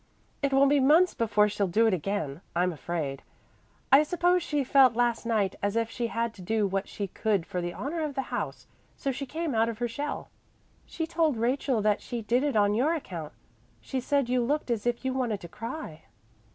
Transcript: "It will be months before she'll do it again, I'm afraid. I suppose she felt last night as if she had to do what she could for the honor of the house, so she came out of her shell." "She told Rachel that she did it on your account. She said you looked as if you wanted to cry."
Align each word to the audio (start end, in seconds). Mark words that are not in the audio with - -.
"It 0.41 0.51
will 0.51 0.65
be 0.65 0.79
months 0.79 1.13
before 1.13 1.47
she'll 1.47 1.67
do 1.67 1.85
it 1.85 1.93
again, 1.93 2.41
I'm 2.55 2.73
afraid. 2.73 3.21
I 3.91 4.01
suppose 4.01 4.41
she 4.41 4.63
felt 4.63 4.95
last 4.95 5.27
night 5.27 5.53
as 5.61 5.75
if 5.75 5.91
she 5.91 6.07
had 6.07 6.33
to 6.33 6.41
do 6.41 6.65
what 6.65 6.87
she 6.87 7.05
could 7.05 7.45
for 7.45 7.61
the 7.61 7.75
honor 7.75 8.01
of 8.03 8.15
the 8.15 8.23
house, 8.33 8.65
so 8.97 9.11
she 9.11 9.27
came 9.27 9.53
out 9.53 9.69
of 9.69 9.77
her 9.77 9.87
shell." 9.87 10.31
"She 10.87 11.05
told 11.05 11.37
Rachel 11.37 11.83
that 11.83 12.01
she 12.01 12.23
did 12.23 12.43
it 12.43 12.55
on 12.55 12.73
your 12.73 12.95
account. 12.95 13.33
She 13.79 13.99
said 13.99 14.27
you 14.27 14.41
looked 14.41 14.71
as 14.71 14.87
if 14.87 15.05
you 15.05 15.13
wanted 15.13 15.39
to 15.41 15.47
cry." 15.47 16.05